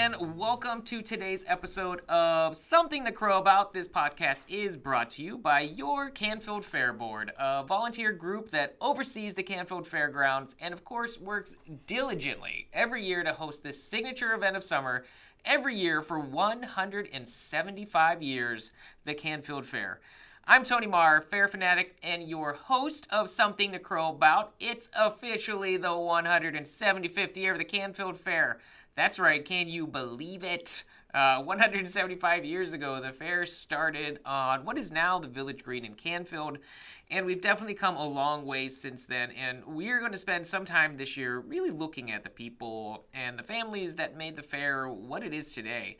and 0.00 0.38
welcome 0.38 0.80
to 0.80 1.02
today's 1.02 1.44
episode 1.46 2.00
of 2.08 2.56
Something 2.56 3.04
to 3.04 3.12
Crow 3.12 3.36
About. 3.36 3.74
This 3.74 3.86
podcast 3.86 4.46
is 4.48 4.74
brought 4.74 5.10
to 5.10 5.22
you 5.22 5.36
by 5.36 5.60
your 5.60 6.08
Canfield 6.08 6.64
Fair 6.64 6.94
Board, 6.94 7.32
a 7.38 7.64
volunteer 7.64 8.10
group 8.10 8.48
that 8.48 8.76
oversees 8.80 9.34
the 9.34 9.42
Canfield 9.42 9.86
Fairgrounds 9.86 10.56
and, 10.58 10.72
of 10.72 10.86
course, 10.86 11.20
works 11.20 11.54
diligently 11.86 12.66
every 12.72 13.04
year 13.04 13.22
to 13.22 13.34
host 13.34 13.62
this 13.62 13.84
signature 13.84 14.32
event 14.32 14.56
of 14.56 14.64
summer 14.64 15.04
every 15.44 15.76
year 15.76 16.00
for 16.00 16.18
175 16.18 18.22
years, 18.22 18.72
the 19.04 19.12
Canfield 19.12 19.66
Fair. 19.66 20.00
I'm 20.46 20.64
Tony 20.64 20.86
Marr, 20.86 21.20
fair 21.20 21.46
fanatic, 21.46 21.98
and 22.02 22.26
your 22.26 22.54
host 22.54 23.06
of 23.10 23.28
Something 23.28 23.72
to 23.72 23.78
Crow 23.78 24.08
About. 24.08 24.54
It's 24.58 24.88
officially 24.96 25.76
the 25.76 25.88
175th 25.88 27.36
year 27.36 27.52
of 27.52 27.58
the 27.58 27.64
Canfield 27.64 28.16
Fair. 28.16 28.58
That's 28.96 29.18
right, 29.18 29.44
can 29.44 29.68
you 29.68 29.86
believe 29.86 30.42
it? 30.44 30.84
Uh, 31.12 31.42
175 31.42 32.44
years 32.44 32.72
ago, 32.72 33.00
the 33.00 33.12
fair 33.12 33.44
started 33.44 34.20
on 34.24 34.64
what 34.64 34.78
is 34.78 34.92
now 34.92 35.18
the 35.18 35.26
Village 35.26 35.64
Green 35.64 35.84
in 35.84 35.94
Canfield, 35.94 36.58
and 37.10 37.26
we've 37.26 37.40
definitely 37.40 37.74
come 37.74 37.96
a 37.96 38.06
long 38.06 38.46
way 38.46 38.68
since 38.68 39.06
then. 39.06 39.32
And 39.32 39.64
we're 39.66 39.98
going 39.98 40.12
to 40.12 40.18
spend 40.18 40.46
some 40.46 40.64
time 40.64 40.96
this 40.96 41.16
year 41.16 41.40
really 41.40 41.70
looking 41.70 42.12
at 42.12 42.22
the 42.22 42.30
people 42.30 43.06
and 43.12 43.38
the 43.38 43.42
families 43.42 43.94
that 43.94 44.16
made 44.16 44.36
the 44.36 44.42
fair 44.42 44.88
what 44.88 45.24
it 45.24 45.34
is 45.34 45.52
today. 45.52 45.96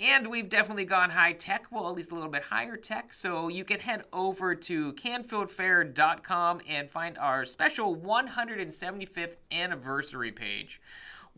And 0.00 0.28
we've 0.28 0.48
definitely 0.48 0.84
gone 0.84 1.10
high 1.10 1.32
tech, 1.32 1.66
well, 1.72 1.88
at 1.88 1.94
least 1.94 2.12
a 2.12 2.14
little 2.14 2.30
bit 2.30 2.44
higher 2.44 2.76
tech. 2.76 3.12
So 3.12 3.48
you 3.48 3.64
can 3.64 3.80
head 3.80 4.04
over 4.12 4.54
to 4.54 4.92
canfieldfair.com 4.92 6.60
and 6.68 6.90
find 6.90 7.18
our 7.18 7.44
special 7.44 7.96
175th 7.96 9.36
anniversary 9.50 10.30
page, 10.30 10.80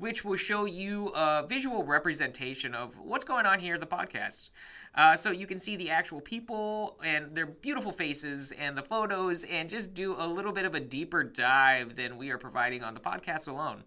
which 0.00 0.24
will 0.24 0.36
show 0.36 0.64
you 0.64 1.08
a 1.08 1.46
visual 1.46 1.84
representation 1.84 2.74
of 2.74 2.98
what's 2.98 3.24
going 3.24 3.46
on 3.46 3.60
here 3.60 3.74
at 3.74 3.80
the 3.80 3.86
podcast. 3.86 4.50
Uh, 4.94 5.14
so 5.14 5.30
you 5.30 5.46
can 5.46 5.60
see 5.60 5.76
the 5.76 5.90
actual 5.90 6.20
people 6.20 6.98
and 7.04 7.34
their 7.36 7.46
beautiful 7.46 7.92
faces 7.92 8.50
and 8.52 8.76
the 8.76 8.82
photos 8.82 9.44
and 9.44 9.70
just 9.70 9.94
do 9.94 10.16
a 10.18 10.26
little 10.26 10.52
bit 10.52 10.64
of 10.64 10.74
a 10.74 10.80
deeper 10.80 11.22
dive 11.22 11.94
than 11.94 12.16
we 12.16 12.30
are 12.30 12.38
providing 12.38 12.82
on 12.82 12.94
the 12.94 13.00
podcast 13.00 13.46
alone. 13.46 13.84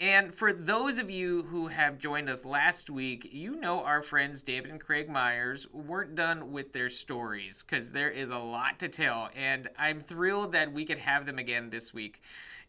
And 0.00 0.34
for 0.34 0.52
those 0.52 0.98
of 0.98 1.10
you 1.10 1.42
who 1.44 1.66
have 1.66 1.98
joined 1.98 2.30
us 2.30 2.44
last 2.44 2.88
week, 2.88 3.28
you 3.30 3.56
know 3.56 3.84
our 3.84 4.02
friends 4.02 4.42
David 4.42 4.70
and 4.70 4.80
Craig 4.80 5.08
Myers 5.08 5.66
weren't 5.72 6.14
done 6.14 6.50
with 6.50 6.72
their 6.72 6.90
stories 6.90 7.62
because 7.62 7.90
there 7.90 8.10
is 8.10 8.30
a 8.30 8.38
lot 8.38 8.78
to 8.78 8.88
tell. 8.88 9.28
And 9.36 9.68
I'm 9.78 10.00
thrilled 10.00 10.52
that 10.52 10.72
we 10.72 10.84
could 10.84 10.98
have 10.98 11.26
them 11.26 11.38
again 11.38 11.68
this 11.68 11.92
week. 11.92 12.22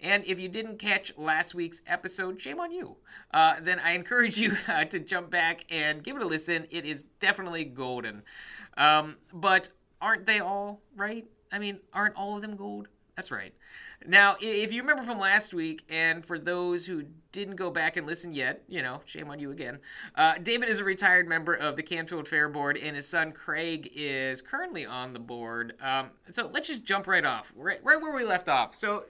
And 0.03 0.23
if 0.25 0.39
you 0.39 0.49
didn't 0.49 0.77
catch 0.77 1.17
last 1.17 1.55
week's 1.55 1.81
episode, 1.87 2.39
shame 2.39 2.59
on 2.59 2.71
you. 2.71 2.97
Uh, 3.31 3.55
then 3.61 3.79
I 3.79 3.93
encourage 3.93 4.37
you 4.37 4.55
uh, 4.67 4.85
to 4.85 4.99
jump 4.99 5.31
back 5.31 5.65
and 5.71 6.03
give 6.03 6.17
it 6.17 6.21
a 6.21 6.27
listen. 6.27 6.67
It 6.69 6.85
is 6.85 7.05
definitely 7.19 7.63
golden. 7.63 8.21
Um, 8.77 9.15
but 9.33 9.69
aren't 10.01 10.25
they 10.25 10.41
all 10.41 10.81
right? 10.95 11.25
I 11.51 11.59
mean, 11.59 11.79
aren't 11.93 12.15
all 12.15 12.35
of 12.35 12.41
them 12.41 12.55
gold? 12.55 12.89
That's 13.15 13.31
right. 13.31 13.53
Now, 14.05 14.35
if 14.41 14.73
you 14.73 14.81
remember 14.81 15.03
from 15.03 15.19
last 15.19 15.53
week, 15.53 15.83
and 15.87 16.25
for 16.25 16.37
those 16.37 16.85
who 16.85 17.03
didn't 17.31 17.55
go 17.55 17.69
back 17.69 17.95
and 17.95 18.05
listen 18.05 18.33
yet, 18.33 18.63
you 18.67 18.81
know, 18.81 19.01
shame 19.05 19.29
on 19.29 19.39
you 19.39 19.51
again. 19.51 19.79
Uh, 20.15 20.35
David 20.41 20.67
is 20.67 20.79
a 20.79 20.83
retired 20.83 21.27
member 21.27 21.53
of 21.53 21.75
the 21.75 21.83
Canfield 21.83 22.27
Fair 22.27 22.49
Board, 22.49 22.77
and 22.77 22.95
his 22.95 23.07
son 23.07 23.31
Craig 23.31 23.91
is 23.95 24.41
currently 24.41 24.85
on 24.85 25.13
the 25.13 25.19
board. 25.19 25.75
Um, 25.81 26.09
so 26.31 26.49
let's 26.53 26.67
just 26.67 26.83
jump 26.83 27.07
right 27.07 27.23
off, 27.23 27.53
right, 27.55 27.79
right 27.83 28.01
where 28.01 28.13
we 28.13 28.25
left 28.25 28.49
off. 28.49 28.75
So, 28.75 29.05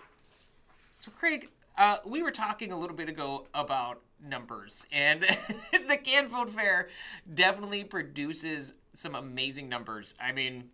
so 0.94 1.12
Craig, 1.12 1.50
uh, 1.78 1.98
we 2.06 2.22
were 2.22 2.32
talking 2.32 2.72
a 2.72 2.80
little 2.80 2.96
bit 2.96 3.10
ago 3.10 3.48
about 3.54 4.02
numbers, 4.24 4.86
and 4.92 5.22
the 5.88 5.98
Canfield 5.98 6.50
Fair 6.52 6.90
definitely 7.34 7.84
produces 7.84 8.74
some 8.94 9.16
amazing 9.16 9.68
numbers. 9.68 10.14
I 10.22 10.32
mean, 10.32 10.70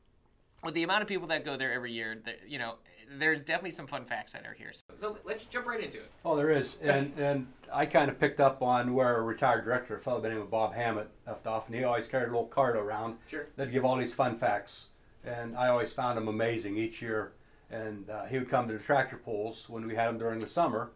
with 0.64 0.74
the 0.74 0.84
amount 0.84 1.02
of 1.02 1.08
people 1.08 1.28
that 1.30 1.46
go 1.46 1.56
there 1.58 1.72
every 1.74 1.92
year, 1.94 2.22
you 2.48 2.60
know, 2.60 2.76
there's 3.18 3.44
definitely 3.44 3.72
some 3.72 3.88
fun 3.88 4.06
facts 4.06 4.34
that 4.34 4.46
are 4.46 4.54
here. 4.54 4.72
So, 4.74 4.84
so 4.98 5.18
let's 5.24 5.46
jump 5.46 5.66
right 5.66 5.84
into 5.84 5.98
it. 5.98 6.12
Oh, 6.24 6.36
there 6.36 6.52
is, 6.52 6.78
and 6.84 7.12
and 7.18 7.48
I 7.74 7.86
kind 7.88 8.10
of 8.10 8.20
picked 8.20 8.40
up 8.40 8.62
on 8.62 8.94
where 8.94 9.18
a 9.18 9.22
retired 9.24 9.64
director, 9.66 9.98
a 9.98 10.02
fellow 10.02 10.20
by 10.20 10.28
the 10.28 10.36
name 10.36 10.44
of 10.44 10.52
Bob 10.52 10.76
Hammett, 10.76 11.10
left 11.26 11.48
off, 11.48 11.66
and 11.68 11.76
he 11.76 11.84
always 11.86 12.08
carried 12.08 12.26
a 12.26 12.32
little 12.32 12.46
card 12.46 12.76
around 12.76 13.18
Sure. 13.28 13.48
that'd 13.56 13.74
give 13.74 13.84
all 13.86 13.98
these 13.98 14.14
fun 14.14 14.38
facts, 14.38 14.90
and 15.24 15.56
I 15.58 15.70
always 15.70 15.92
found 15.92 16.18
them 16.18 16.28
amazing 16.28 16.78
each 16.78 17.02
year. 17.02 17.32
And 17.72 18.10
uh, 18.10 18.26
he 18.26 18.38
would 18.40 18.50
come 18.50 18.68
to 18.68 18.74
the 18.74 18.80
tractor 18.80 19.18
pulls 19.18 19.70
when 19.70 19.86
we 19.86 19.96
had 19.96 20.08
them 20.08 20.18
during 20.18 20.40
the 20.40 20.48
summer, 20.48 20.92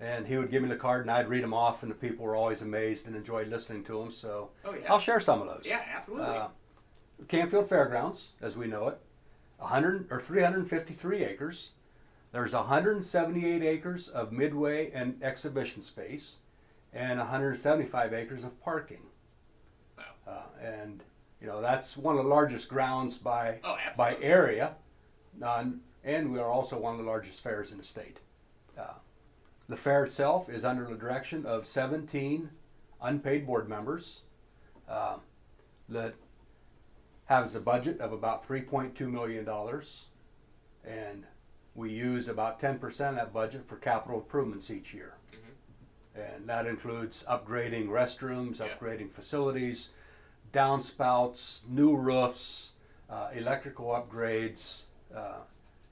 and 0.00 0.26
he 0.26 0.36
would 0.36 0.50
give 0.50 0.62
me 0.62 0.68
the 0.68 0.76
card, 0.76 1.02
and 1.02 1.10
I'd 1.10 1.28
read 1.28 1.42
them 1.42 1.54
off, 1.54 1.82
and 1.82 1.90
the 1.90 1.96
people 1.96 2.24
were 2.24 2.36
always 2.36 2.62
amazed 2.62 3.06
and 3.06 3.14
enjoyed 3.14 3.48
listening 3.48 3.84
to 3.84 3.98
them. 3.98 4.10
So 4.10 4.50
Oh 4.64 4.74
yeah. 4.74 4.90
I'll 4.90 4.98
share 4.98 5.20
some 5.20 5.40
of 5.40 5.46
those. 5.46 5.64
Yeah, 5.66 5.82
absolutely. 5.94 6.26
Uh, 6.26 6.48
Canfield 7.28 7.68
Fairgrounds, 7.68 8.30
as 8.40 8.56
we 8.56 8.66
know 8.66 8.88
it, 8.88 8.98
100 9.58 10.08
or 10.10 10.20
353 10.20 11.24
acres. 11.24 11.70
There's 12.32 12.52
178 12.52 13.62
acres 13.62 14.08
of 14.08 14.32
midway 14.32 14.90
and 14.92 15.22
exhibition 15.22 15.80
space, 15.80 16.36
and 16.92 17.18
175 17.18 18.12
acres 18.12 18.44
of 18.44 18.60
parking. 18.62 19.00
Wow. 19.96 20.04
Uh, 20.26 20.64
and 20.64 21.02
you 21.40 21.46
know 21.46 21.60
that's 21.62 21.96
one 21.96 22.18
of 22.18 22.24
the 22.24 22.28
largest 22.28 22.68
grounds 22.68 23.16
by 23.16 23.58
oh, 23.64 23.76
by 23.96 24.16
area, 24.20 24.74
uh, 25.42 25.64
and 26.06 26.32
we 26.32 26.38
are 26.38 26.48
also 26.48 26.78
one 26.78 26.92
of 26.94 26.98
the 26.98 27.04
largest 27.04 27.42
fairs 27.42 27.72
in 27.72 27.78
the 27.78 27.84
state. 27.84 28.18
Uh, 28.78 28.94
the 29.68 29.76
fair 29.76 30.04
itself 30.04 30.48
is 30.48 30.64
under 30.64 30.86
the 30.86 30.94
direction 30.94 31.44
of 31.44 31.66
17 31.66 32.48
unpaid 33.02 33.44
board 33.46 33.68
members 33.68 34.22
uh, 34.88 35.16
that 35.88 36.14
has 37.26 37.56
a 37.56 37.60
budget 37.60 38.00
of 38.00 38.12
about 38.12 38.48
3.2 38.48 39.00
million 39.10 39.44
dollars, 39.44 40.04
and 40.84 41.24
we 41.74 41.90
use 41.90 42.28
about 42.28 42.60
10% 42.60 42.84
of 42.86 43.14
that 43.16 43.32
budget 43.34 43.68
for 43.68 43.76
capital 43.76 44.20
improvements 44.20 44.70
each 44.70 44.94
year. 44.94 45.14
And 46.14 46.48
that 46.48 46.66
includes 46.66 47.24
upgrading 47.28 47.88
restrooms, 47.88 48.60
Yeah. 48.60 48.68
upgrading 48.68 49.10
facilities, 49.12 49.90
downspouts, 50.52 51.66
new 51.68 51.94
roofs, 51.96 52.70
uh, 53.10 53.30
electrical 53.34 53.86
upgrades. 53.88 54.84
Uh, 55.14 55.40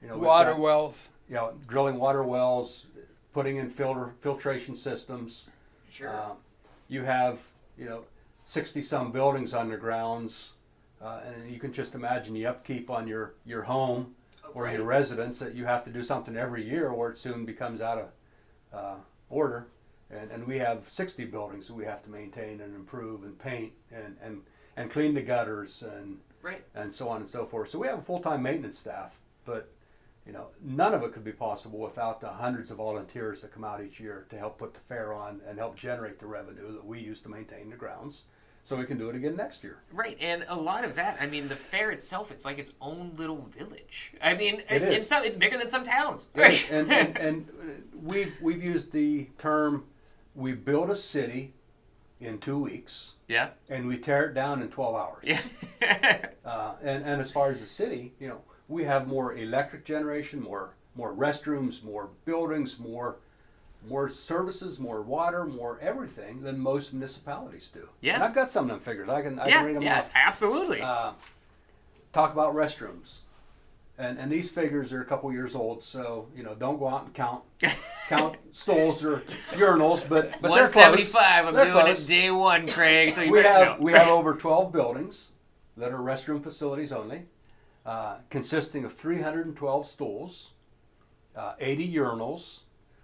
you 0.05 0.11
know, 0.11 0.19
Water 0.19 0.51
got- 0.53 0.61
wells. 0.61 0.95
you 1.29 1.35
know, 1.35 1.55
drilling 1.67 1.97
water 1.97 2.23
wells, 2.23 2.87
putting 3.33 3.57
in 3.57 3.71
filter 3.71 4.13
filtration 4.21 4.77
systems. 4.77 5.49
Sure. 5.91 6.11
Um, 6.15 6.37
you 6.89 7.03
have, 7.03 7.39
you 7.79 7.87
know, 7.87 8.05
60 8.43 8.83
some 8.83 9.11
buildings 9.11 9.55
on 9.55 9.71
the 9.71 9.77
grounds, 9.79 10.53
uh, 11.01 11.21
and 11.25 11.51
you 11.51 11.59
can 11.59 11.73
just 11.73 11.95
imagine 11.95 12.35
the 12.35 12.45
upkeep 12.47 12.91
on 12.91 13.09
your, 13.09 13.33
your 13.47 13.63
home 13.63 14.15
or 14.53 14.65
Right. 14.65 14.75
your 14.77 14.85
residence 14.85 15.39
that 15.39 15.55
you 15.55 15.65
have 15.65 15.83
to 15.87 15.91
do 15.91 16.03
something 16.03 16.37
every 16.37 16.63
year 16.69 16.91
or 16.91 17.11
it 17.11 17.17
soon 17.19 17.47
becomes 17.47 17.81
out 17.81 17.99
of 17.99 18.09
uh, 18.79 18.97
order. 19.31 19.67
And, 20.11 20.31
and 20.31 20.47
we 20.47 20.59
have 20.59 20.83
60 20.93 21.25
buildings 21.25 21.67
that 21.69 21.75
we 21.75 21.87
have 21.87 22.03
to 22.05 22.11
maintain 22.11 22.61
and 22.61 22.75
improve 22.75 23.23
and 23.25 23.39
paint 23.39 23.73
and, 23.91 24.15
and, 24.23 24.43
and 24.77 24.91
clean 24.91 25.15
the 25.15 25.23
gutters 25.23 25.83
and, 25.83 26.19
Right. 26.43 26.63
and 26.75 26.93
so 26.93 27.09
on 27.09 27.23
and 27.23 27.29
so 27.31 27.47
forth. 27.47 27.71
So 27.71 27.79
we 27.79 27.87
have 27.87 27.99
a 28.01 28.03
full-time 28.03 28.43
maintenance 28.43 28.79
staff, 28.79 29.13
but 29.47 29.71
you 30.27 30.33
know, 30.33 30.47
none 30.63 30.95
of 30.95 31.03
it 31.03 31.13
could 31.13 31.25
be 31.25 31.33
possible 31.33 31.79
without 31.79 32.21
the 32.21 32.29
hundreds 32.29 32.71
of 32.71 32.79
volunteers 32.79 33.43
that 33.43 33.53
come 33.53 33.65
out 33.65 33.83
each 33.83 34.01
year 34.01 34.27
to 34.31 34.39
help 34.39 34.59
put 34.59 34.73
the 34.73 34.81
fair 34.89 35.13
on 35.13 35.41
and 35.49 35.59
help 35.59 35.77
generate 35.77 36.19
the 36.19 36.27
revenue 36.27 36.73
that 36.73 36.85
we 36.85 36.99
use 37.01 37.21
to 37.23 37.29
maintain 37.29 37.69
the 37.69 37.77
grounds, 37.77 38.25
so 38.63 38.77
we 38.77 38.87
can 38.87 38.97
do 38.97 39.11
it 39.11 39.17
again 39.17 39.37
next 39.37 39.63
year. 39.63 39.83
Right, 39.93 40.17
and 40.21 40.47
a 40.49 40.57
lot 40.57 40.85
of 40.85 40.95
that. 40.95 41.19
I 41.21 41.27
mean, 41.27 41.49
the 41.49 41.57
fair 41.57 41.91
itself, 41.91 42.31
it's 42.31 42.45
like 42.47 42.59
its 42.59 42.73
own 42.81 43.13
little 43.17 43.51
village. 43.57 44.15
I 44.23 44.35
mean, 44.35 44.63
It 44.71 44.83
in 44.83 44.93
is. 44.93 45.09
some, 45.09 45.25
it's 45.25 45.37
bigger 45.37 45.59
than 45.59 45.69
some 45.69 45.85
towns. 45.85 46.29
Right, 46.35 46.67
and, 46.71 46.91
and, 46.91 47.19
and 47.19 47.49
we've 48.03 48.35
we've 48.41 48.63
used 48.63 48.93
the 48.93 49.29
term 49.39 49.85
we 50.35 50.53
build 50.53 50.91
a 50.91 50.97
city 50.97 51.53
in 52.21 52.39
two 52.39 52.59
weeks 52.59 53.13
yeah. 53.29 53.51
and 53.69 53.87
we 53.87 53.97
tear 53.97 54.27
it 54.27 54.35
down 54.35 54.63
in 54.63 54.69
12 54.69 54.95
hours. 54.95 55.25
Yeah. 55.25 55.41
Uh, 56.45 56.75
and, 56.83 57.03
and 57.05 57.23
as 57.23 57.31
far 57.31 57.51
as 57.51 57.61
the 57.61 57.67
city, 57.67 58.13
you 58.21 58.29
know, 58.29 58.39
we 58.69 58.85
have 58.85 59.07
more 59.07 59.35
electric 59.35 59.85
generation, 59.85 60.41
more 60.41 60.75
more 60.97 61.13
restrooms, 61.13 61.83
more 61.83 62.11
buildings, 62.25 62.79
more 62.79 63.17
more 63.89 64.09
services, 64.09 64.79
more 64.79 65.03
water, 65.03 65.45
more 65.45 65.79
everything 65.83 66.43
than 66.43 66.59
most 66.59 66.93
municipalities 66.93 67.71
do. 67.73 67.89
Yeah. 68.01 68.15
And 68.15 68.25
I've 68.25 68.35
got 68.35 68.51
some 68.51 68.65
of 68.65 68.71
them 68.71 68.81
figures. 68.81 69.09
I 69.09 69.23
can 69.23 69.39
I 69.39 69.49
yeah. 69.49 69.57
can 69.59 69.67
read 69.67 69.77
them 69.77 69.83
yeah. 69.83 70.01
off. 70.01 70.11
Absolutely. 70.15 70.81
Uh, 70.81 71.13
talk 72.13 72.33
about 72.33 72.55
restrooms. 72.55 73.19
And, 73.97 74.19
and 74.19 74.33
these 74.33 74.51
figures 74.51 74.93
are 74.93 75.03
a 75.03 75.05
couple 75.05 75.33
years 75.33 75.55
old, 75.55 75.85
so 75.85 76.27
you 76.35 76.43
know 76.43 76.57
don't 76.57 76.81
go 76.81 76.89
out 76.89 77.05
and 77.05 77.15
count 77.15 77.45
count 78.09 78.37
stalls 78.51 79.05
or 79.05 79.23
urinals, 79.53 80.09
but 80.09 80.33
but 80.41 80.53
they're 80.53 80.67
close. 80.67 80.77
175. 80.77 81.47
I'm 81.47 81.55
They're 81.55 81.65
doing 81.67 81.85
close. 81.85 82.03
it 82.03 82.09
day 82.09 82.31
one, 82.33 82.67
Craig. 82.67 83.13
So 83.13 83.23
you 83.23 83.31
we 83.31 83.43
have 83.43 83.79
know. 83.79 83.85
we 83.85 83.93
have 83.93 84.09
over 84.09 84.35
12 84.35 84.73
buildings 84.73 85.29
that 85.77 85.93
are 85.93 85.99
restroom 85.99 86.43
facilities 86.43 86.93
only, 86.93 87.23
uh, 87.87 88.17
consisting 88.31 88.85
of 88.85 88.95
312 88.97 89.89
stools, 89.89 90.51
uh, 91.37 91.55
80 91.61 91.95
urinals. 91.95 92.61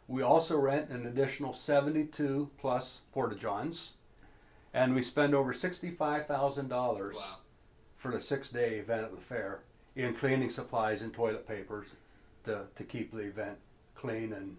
We 0.08 0.22
also 0.22 0.58
rent 0.58 0.90
an 0.90 1.06
additional 1.06 1.52
72 1.52 2.50
plus 2.58 3.00
porta 3.12 3.36
johns. 3.36 3.92
and 4.74 4.94
we 4.94 5.02
spend 5.02 5.34
over 5.34 5.52
sixty-five 5.52 6.26
thousand 6.26 6.68
dollars 6.68 7.16
Wow. 7.16 7.36
for 7.98 8.10
the 8.12 8.20
six-day 8.20 8.78
event 8.78 9.02
at 9.04 9.10
the 9.14 9.20
fair 9.20 9.60
in 9.96 10.14
cleaning 10.14 10.48
supplies 10.50 11.02
and 11.02 11.12
toilet 11.12 11.46
papers 11.46 11.88
to, 12.44 12.62
to 12.76 12.84
keep 12.84 13.10
the 13.12 13.18
event 13.18 13.58
clean 13.96 14.32
and, 14.32 14.56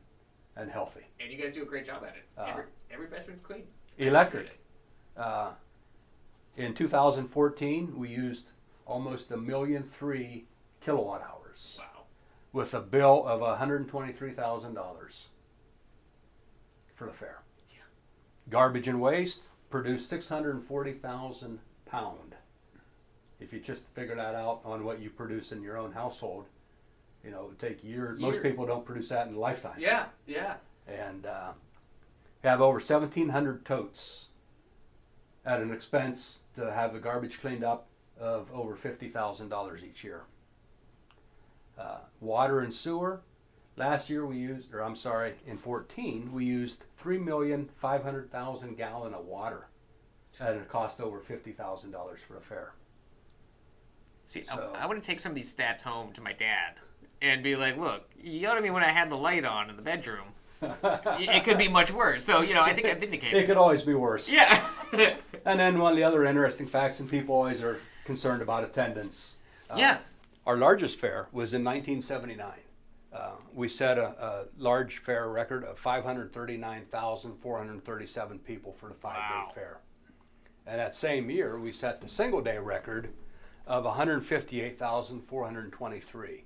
and 0.58 0.70
healthy. 0.70 1.06
And 1.22 1.32
you 1.32 1.38
guys 1.42 1.54
do 1.54 1.64
a 1.64 1.66
great 1.66 1.86
job 1.86 2.04
at 2.04 2.16
it. 2.18 2.24
Uh, 2.38 2.46
every, 2.50 2.64
every 2.94 3.08
veteran's 3.08 3.42
clean. 3.42 3.64
Electric. 3.98 4.48
Uh, 5.18 5.52
in 6.58 6.74
2014, 6.74 7.94
we 7.98 8.10
used 8.10 8.48
almost 8.92 9.32
a 9.32 9.38
million 9.38 9.84
three 9.98 10.46
kilowatt 10.82 11.22
hours 11.22 11.78
Wow. 11.80 12.04
with 12.52 12.74
a 12.74 12.82
bill 12.82 13.26
of 13.26 13.40
$123,000 13.42 15.28
for 16.96 17.06
the 17.06 17.14
fair. 17.14 17.42
Yeah. 17.70 17.78
Garbage 18.50 18.88
and 18.88 19.00
waste 19.02 19.44
produced 19.70 20.10
640,000 20.10 21.60
pound. 21.86 22.36
If 23.40 23.54
you 23.54 23.60
just 23.60 23.86
figure 23.96 24.16
that 24.16 24.36
out 24.36 24.62
on 24.66 24.84
what 24.84 25.00
you 25.00 25.10
produce 25.10 25.52
in 25.52 25.64
your 25.64 25.78
own 25.78 25.94
household, 25.94 26.46
you 27.24 27.32
know, 27.32 27.42
it 27.44 27.48
would 27.50 27.60
take 27.60 27.84
years. 27.84 28.20
Most 28.20 28.44
people 28.44 28.66
don't 28.66 28.86
produce 28.86 29.10
that 29.10 29.28
in 29.28 29.36
a 29.36 29.40
lifetime. 29.40 29.78
Yeah, 29.80 30.06
yeah. 30.28 30.56
And 30.88 31.26
uh, 31.26 31.52
have 32.44 32.62
over 32.62 32.78
1,700 32.80 33.66
totes 33.66 34.28
at 35.46 35.60
an 35.62 35.72
expense 35.72 36.40
to 36.56 36.72
have 36.72 36.94
the 36.94 37.00
garbage 37.00 37.40
cleaned 37.40 37.64
up 37.64 37.88
of 38.22 38.48
over 38.54 38.76
$50,000 38.78 39.84
each 39.84 40.04
year. 40.04 40.22
Uh, 41.78 41.98
water 42.20 42.60
and 42.60 42.72
sewer, 42.74 43.22
last 43.76 44.10
year 44.10 44.26
we 44.26 44.38
used, 44.38 44.74
or 44.74 44.84
I'm 44.84 44.96
sorry, 44.96 45.34
in 45.48 45.58
14 45.58 46.32
we 46.32 46.46
used 46.46 46.84
3,500,000 47.04 48.78
gallon 48.78 49.14
of 49.16 49.26
water 49.26 49.68
at 50.40 50.56
a 50.56 50.60
cost 50.62 51.02
over 51.02 51.20
$50,000 51.20 51.92
for 52.28 52.38
a 52.38 52.42
fair. 52.42 52.74
See, 54.28 54.44
So- 54.46 54.72
I, 54.76 54.84
I 54.84 54.86
want 54.86 55.02
to 55.02 55.06
take 55.06 55.20
some 55.20 55.32
of 55.32 55.36
these 55.36 55.54
stats 55.54 55.82
home 55.82 56.14
to 56.14 56.22
my 56.22 56.32
dad 56.32 56.76
and 57.22 57.44
be 57.44 57.56
like, 57.56 57.78
look, 57.78 58.10
you 58.22 58.42
know 58.44 58.50
what 58.50 58.58
I 58.58 58.62
mean? 58.62 58.74
When 58.74 58.84
I 58.84 58.92
had 58.92 59.10
the 59.10 59.18
light 59.18 59.46
on 59.46 59.70
in 59.70 59.76
the 59.76 59.82
bedroom, 59.82 60.28
it 60.62 61.44
could 61.44 61.58
be 61.58 61.68
much 61.80 61.92
worse. 61.92 62.24
So, 62.24 62.42
you 62.42 62.54
know, 62.54 62.62
I 62.62 62.74
think 62.74 62.88
I 62.88 62.94
vindicated. 63.00 63.42
It 63.42 63.46
could 63.48 63.58
always 63.58 63.82
be 63.82 63.94
worse. 63.96 64.30
Yeah. 64.32 64.68
And 65.46 65.60
then 65.60 65.80
one 65.80 65.94
of 65.94 65.98
the 65.98 66.04
other 66.04 66.26
interesting 66.26 66.68
facts, 66.68 67.00
and 67.00 67.10
people 67.10 67.34
always 67.34 67.64
are 67.64 67.80
concerned 68.12 68.42
about 68.42 68.64
attendance. 68.66 69.36
uh, 69.70 69.76
yeah. 69.78 70.00
Our 70.46 70.58
largest 70.58 71.00
fair 71.00 71.28
was 71.32 71.54
in 71.54 71.64
1979. 71.64 72.52
Uh, 73.14 73.32
we 73.54 73.68
set 73.68 73.98
a, 73.98 74.08
a 74.08 74.46
large 74.58 74.98
fair 75.00 75.30
record 75.30 75.64
of 75.64 75.78
539,437 75.78 78.40
people 78.40 78.74
for 78.74 78.88
the 78.90 78.96
five-day 78.96 79.20
Wow. 79.20 79.52
fair. 79.54 79.80
And 80.66 80.80
that 80.80 80.96
same 80.96 81.30
year, 81.30 81.60
we 81.60 81.72
set 81.72 82.02
the 82.02 82.08
single-day 82.08 82.58
record 82.58 83.10
of 83.68 83.84
158,423. 83.86 86.46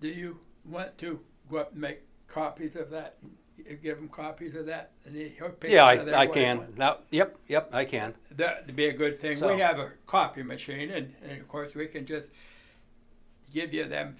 Do 0.00 0.08
you 0.08 0.40
want 0.64 0.98
to 0.98 1.20
go 1.50 1.58
up 1.58 1.70
and 1.72 1.80
make 1.80 2.00
copies 2.36 2.76
of 2.76 2.90
that? 2.90 3.16
You 3.56 3.76
Give 3.82 3.96
them 3.96 4.08
copies 4.08 4.54
of 4.54 4.66
that? 4.66 4.90
and 5.06 5.16
he'll 5.16 5.48
pick 5.48 5.70
Yeah, 5.70 5.84
I, 5.84 6.22
I 6.22 6.26
can. 6.26 6.66
Now, 6.76 6.98
yep, 7.10 7.36
yep, 7.48 7.70
I 7.72 7.86
can. 7.86 8.14
That'd 8.30 8.76
be 8.76 8.88
a 8.88 8.92
good 8.92 9.18
thing. 9.20 9.36
So- 9.36 9.54
We 9.54 9.60
have 9.60 9.78
a 9.78 9.92
copy 10.06 10.42
machine, 10.42 10.90
and, 10.90 11.14
and 11.22 11.40
of 11.40 11.48
course, 11.48 11.74
we 11.74 11.86
can 11.86 12.04
just 12.06 12.28
give 13.52 13.72
you 13.72 13.88
them 13.88 14.16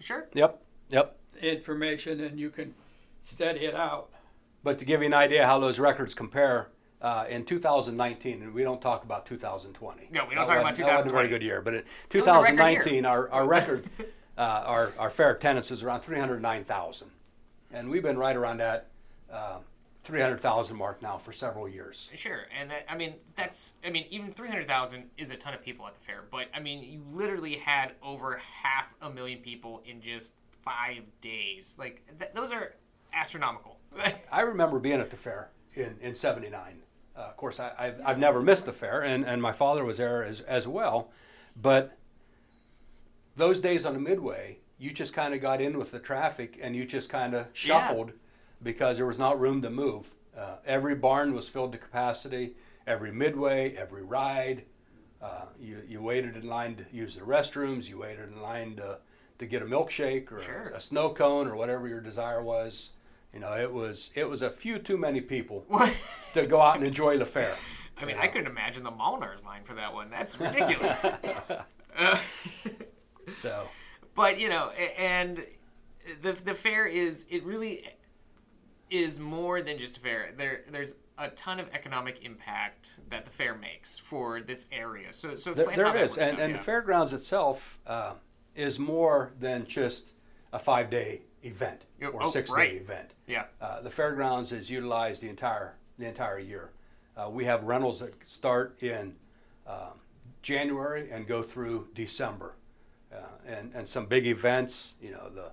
Sure. 0.00 0.26
Yep, 0.32 0.62
yep. 0.90 1.16
information, 1.42 2.20
and 2.20 2.38
you 2.38 2.50
can 2.50 2.72
study 3.24 3.64
it 3.66 3.74
out. 3.74 4.10
But 4.62 4.78
to 4.78 4.84
give 4.84 5.00
you 5.00 5.06
an 5.06 5.14
idea 5.14 5.44
how 5.44 5.58
those 5.58 5.80
records 5.80 6.14
compare, 6.14 6.68
uh, 7.02 7.24
in 7.28 7.44
2019, 7.44 8.42
and 8.42 8.54
we 8.54 8.62
don't 8.62 8.80
talk 8.80 9.02
about 9.02 9.26
2020. 9.26 10.08
No, 10.12 10.24
we 10.24 10.36
don't 10.36 10.46
That 10.46 10.52
talk 10.52 10.60
about 10.60 10.70
wasn't- 10.70 10.86
That 10.86 10.94
wasn't 10.94 11.14
a 11.14 11.16
very 11.16 11.28
good 11.28 11.42
year, 11.42 11.60
but 11.62 11.74
in 11.74 11.80
was 12.14 12.24
record 12.24 12.46
2019, 12.46 13.04
our, 13.04 13.28
our 13.30 13.46
record, 13.48 13.90
uh, 14.38 14.40
our, 14.40 14.92
our 15.00 15.10
fair 15.10 15.32
attendance 15.32 15.72
is 15.72 15.82
around 15.82 16.02
309,000. 16.02 17.10
And 17.72 17.88
we've 17.88 18.02
been 18.02 18.18
right 18.18 18.36
around 18.36 18.58
that 18.58 18.88
uh, 19.32 19.58
300,000 20.04 20.76
mark 20.76 21.02
now 21.02 21.18
for 21.18 21.32
several 21.32 21.68
years. 21.68 22.10
Sure, 22.14 22.46
and 22.58 22.70
that, 22.70 22.90
I 22.90 22.96
mean 22.96 23.14
that's 23.36 23.74
I 23.84 23.90
mean 23.90 24.06
even 24.10 24.30
three 24.30 24.48
hundred 24.48 24.66
thousand 24.66 25.04
is 25.18 25.30
a 25.30 25.36
ton 25.36 25.52
of 25.52 25.62
people 25.62 25.86
at 25.86 25.94
the 25.94 26.00
fair, 26.00 26.24
but 26.30 26.46
I 26.54 26.60
mean 26.60 26.82
you 26.82 27.02
literally 27.12 27.56
had 27.56 27.92
over 28.02 28.40
half 28.62 28.86
a 29.02 29.10
million 29.10 29.40
people 29.40 29.82
in 29.84 30.00
just 30.00 30.32
five 30.64 31.02
days. 31.20 31.74
Like 31.78 32.02
th- 32.18 32.30
those 32.34 32.52
are 32.52 32.74
astronomical. 33.12 33.76
I 34.32 34.40
remember 34.40 34.78
being 34.78 35.00
at 35.00 35.10
the 35.10 35.16
fair 35.16 35.50
in, 35.74 35.96
in 36.00 36.14
79. 36.14 36.82
Uh, 37.16 37.20
of 37.20 37.36
course, 37.36 37.58
I, 37.60 37.72
I've, 37.78 38.00
I've 38.04 38.18
never 38.18 38.40
missed 38.40 38.66
the 38.66 38.72
fair, 38.72 39.02
and, 39.02 39.24
and 39.24 39.42
my 39.42 39.52
father 39.52 39.84
was 39.84 39.96
there 39.96 40.24
as, 40.24 40.40
as 40.42 40.68
well. 40.68 41.10
But 41.60 41.96
those 43.34 43.60
days 43.60 43.84
on 43.84 43.94
the 43.94 43.98
Midway, 44.00 44.58
you 44.78 44.90
just 44.92 45.12
kind 45.12 45.34
of 45.34 45.40
got 45.40 45.60
in 45.60 45.78
with 45.78 45.90
the 45.90 45.98
traffic 45.98 46.58
and 46.62 46.74
you 46.76 46.84
just 46.84 47.08
kind 47.10 47.34
of 47.34 47.46
shuffled 47.52 48.12
because 48.62 48.96
there 48.96 49.06
was 49.06 49.18
not 49.18 49.38
room 49.40 49.60
to 49.62 49.70
move. 49.70 50.10
Uh, 50.36 50.56
every 50.66 50.94
barn 50.94 51.34
was 51.34 51.48
filled 51.48 51.72
to 51.72 51.78
capacity, 51.78 52.54
every 52.86 53.12
Midway, 53.12 53.74
every 53.76 54.02
ride. 54.02 54.62
Uh, 55.20 55.46
you, 55.60 55.82
you 55.88 56.00
waited 56.00 56.36
in 56.36 56.46
line 56.46 56.76
to 56.76 56.84
use 56.92 57.16
the 57.16 57.22
restrooms, 57.22 57.88
you 57.88 57.98
waited 57.98 58.28
in 58.32 58.40
line 58.40 58.76
to, 58.76 58.98
to 59.40 59.46
get 59.46 59.62
a 59.62 59.64
milkshake 59.64 60.30
or 60.30 60.40
Sure. 60.40 60.70
a, 60.72 60.76
a 60.76 60.80
snow 60.80 61.10
cone 61.10 61.48
or 61.48 61.56
whatever 61.56 61.88
your 61.88 62.00
desire 62.00 62.42
was. 62.42 62.90
You 63.34 63.40
know, 63.40 63.52
it 63.52 63.70
was 63.70 64.10
it 64.14 64.24
was 64.24 64.40
a 64.42 64.48
few 64.50 64.78
too 64.78 64.96
many 64.96 65.20
people 65.20 65.66
to 66.34 66.46
go 66.46 66.62
out 66.62 66.76
and 66.78 66.86
enjoy 66.86 67.18
the 67.18 67.26
fair. 67.26 67.56
I 68.00 68.04
mean, 68.04 68.16
I 68.16 68.26
couldn't 68.28 68.46
imagine 68.46 68.84
the 68.84 68.90
Molnar's 68.92 69.44
line 69.44 69.64
for 69.64 69.74
that 69.74 69.92
one. 69.92 70.08
That's 70.08 70.38
ridiculous. 70.40 71.04
Uh, 71.96 72.16
So 73.34 73.68
but 74.18 74.38
you 74.38 74.48
know, 74.48 74.70
and 74.70 75.44
the 76.22 76.32
the 76.32 76.54
fair 76.54 76.86
is 76.86 77.24
it 77.30 77.44
really 77.44 77.88
is 78.90 79.20
more 79.20 79.62
than 79.62 79.78
just 79.78 79.96
a 79.96 80.00
fair. 80.00 80.34
There 80.36 80.64
there's 80.70 80.96
a 81.18 81.28
ton 81.30 81.60
of 81.60 81.68
economic 81.72 82.24
impact 82.24 82.98
that 83.08 83.24
the 83.24 83.30
fair 83.30 83.54
makes 83.54 83.98
for 83.98 84.40
this 84.40 84.66
area. 84.72 85.12
So 85.12 85.34
so 85.34 85.54
there, 85.54 85.64
explain 85.64 85.86
how 85.86 85.92
there 85.92 86.02
that 86.02 86.10
is, 86.10 86.18
and, 86.18 86.32
out, 86.36 86.40
and 86.40 86.50
yeah. 86.50 86.56
the 86.56 86.62
fairgrounds 86.62 87.12
itself 87.12 87.78
uh, 87.86 88.14
is 88.56 88.78
more 88.78 89.32
than 89.38 89.64
just 89.66 90.12
a 90.52 90.58
five 90.58 90.90
day 90.90 91.22
event 91.44 91.84
or 92.02 92.24
oh, 92.24 92.30
six 92.30 92.50
day 92.50 92.56
right. 92.56 92.74
event. 92.74 93.14
Yeah. 93.28 93.44
Uh, 93.60 93.80
the 93.82 93.90
fairgrounds 93.90 94.50
is 94.50 94.68
utilized 94.68 95.22
the 95.22 95.28
entire 95.28 95.76
the 95.98 96.06
entire 96.06 96.40
year. 96.40 96.70
Uh, 97.16 97.30
we 97.30 97.44
have 97.44 97.62
rentals 97.64 98.00
that 98.00 98.14
start 98.24 98.82
in 98.82 99.14
um, 99.66 100.00
January 100.42 101.10
and 101.10 101.26
go 101.26 101.42
through 101.42 101.88
December, 101.94 102.54
uh, 102.54 102.57
and 103.46 103.72
and 103.74 103.86
some 103.86 104.06
big 104.06 104.26
events. 104.26 104.94
You 105.00 105.12
know 105.12 105.28
the 105.34 105.50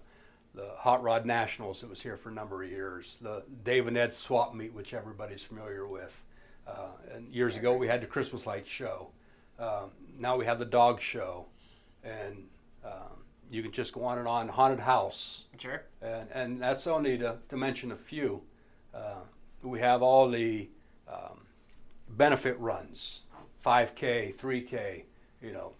the 0.53 0.69
Hot 0.77 1.03
Rod 1.03 1.25
Nationals 1.25 1.81
that 1.81 1.89
was 1.89 2.01
here 2.01 2.15
for 2.17 2.29
a 2.29 2.33
number 2.33 2.63
of 2.63 2.69
years. 2.69 3.17
The 3.21 3.43
Dave 3.63 3.87
and 3.87 3.97
Ed 3.97 4.13
Swap 4.13 4.55
Meet, 4.55 4.73
which 4.73 4.93
everybody's 4.93 5.43
familiar 5.43 5.85
with. 5.87 6.23
Uh, 6.67 6.87
and 7.13 7.31
years 7.33 7.55
ago 7.57 7.75
we 7.75 7.87
had 7.87 8.01
the 8.01 8.07
Christmas 8.07 8.45
light 8.47 8.65
show. 8.65 9.09
Um, 9.59 9.91
now 10.19 10.35
we 10.37 10.45
have 10.45 10.59
the 10.59 10.65
dog 10.65 10.99
show, 10.99 11.45
and 12.03 12.47
um, 12.83 13.23
you 13.51 13.61
can 13.61 13.71
just 13.71 13.93
go 13.93 14.03
on 14.03 14.17
and 14.17 14.27
on. 14.27 14.47
Haunted 14.47 14.79
House 14.79 15.45
Sure. 15.59 15.83
and, 16.01 16.29
and 16.31 16.61
that's 16.61 16.87
only 16.87 17.17
to, 17.17 17.37
to 17.49 17.57
mention 17.57 17.91
a 17.91 17.95
few. 17.95 18.41
Uh, 18.93 19.21
we 19.61 19.79
have 19.79 20.01
all 20.01 20.27
the 20.29 20.69
um, 21.07 21.41
benefit 22.09 22.57
runs, 22.59 23.21
5K, 23.65 24.35
3K, 24.35 25.03
you 25.41 25.51
know. 25.51 25.71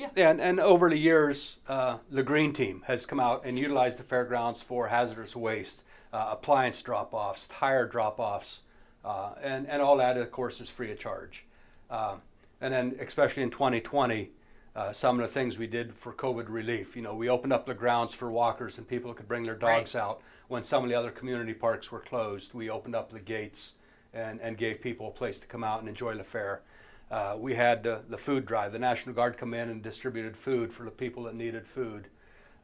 Yeah. 0.00 0.30
And, 0.30 0.40
and 0.40 0.60
over 0.60 0.88
the 0.88 0.98
years, 0.98 1.58
uh, 1.68 1.98
the 2.10 2.22
Green 2.22 2.52
Team 2.52 2.82
has 2.86 3.04
come 3.04 3.20
out 3.20 3.44
and 3.44 3.58
utilized 3.58 3.98
the 3.98 4.02
fairgrounds 4.02 4.62
for 4.62 4.88
hazardous 4.88 5.36
waste, 5.36 5.84
uh, 6.12 6.28
appliance 6.32 6.80
drop 6.80 7.12
offs, 7.12 7.48
tire 7.48 7.86
drop 7.86 8.18
offs, 8.18 8.62
uh, 9.04 9.32
and, 9.42 9.68
and 9.68 9.82
all 9.82 9.96
that, 9.98 10.16
of 10.16 10.30
course, 10.30 10.60
is 10.60 10.68
free 10.68 10.90
of 10.90 10.98
charge. 10.98 11.44
Uh, 11.90 12.16
and 12.60 12.72
then, 12.72 12.96
especially 13.00 13.42
in 13.42 13.50
2020, 13.50 14.30
uh, 14.76 14.92
some 14.92 15.18
of 15.18 15.26
the 15.26 15.32
things 15.32 15.58
we 15.58 15.66
did 15.66 15.94
for 15.94 16.12
COVID 16.12 16.48
relief. 16.48 16.96
You 16.96 17.02
know, 17.02 17.14
we 17.14 17.28
opened 17.28 17.52
up 17.52 17.66
the 17.66 17.74
grounds 17.74 18.14
for 18.14 18.30
walkers 18.30 18.78
and 18.78 18.86
people 18.86 19.12
could 19.12 19.28
bring 19.28 19.44
their 19.44 19.56
dogs 19.56 19.94
out. 19.96 20.22
When 20.48 20.62
some 20.62 20.82
of 20.84 20.88
the 20.88 20.96
other 20.96 21.10
community 21.10 21.54
parks 21.54 21.90
were 21.90 22.00
closed, 22.00 22.54
we 22.54 22.70
opened 22.70 22.94
up 22.94 23.10
the 23.10 23.20
gates 23.20 23.74
and, 24.14 24.40
and 24.40 24.56
gave 24.56 24.80
people 24.80 25.08
a 25.08 25.10
place 25.10 25.38
to 25.40 25.46
come 25.46 25.64
out 25.64 25.80
and 25.80 25.88
enjoy 25.88 26.16
the 26.16 26.24
fair. 26.24 26.62
Uh, 27.10 27.36
we 27.38 27.54
had 27.54 27.86
uh, 27.86 27.98
the 28.08 28.18
food 28.18 28.46
drive. 28.46 28.72
The 28.72 28.78
National 28.78 29.14
Guard 29.14 29.36
come 29.36 29.52
in 29.52 29.68
and 29.68 29.82
distributed 29.82 30.36
food 30.36 30.72
for 30.72 30.84
the 30.84 30.90
people 30.90 31.24
that 31.24 31.34
needed 31.34 31.66
food. 31.66 32.06